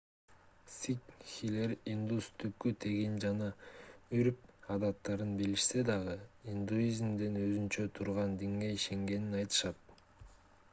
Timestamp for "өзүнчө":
7.45-7.89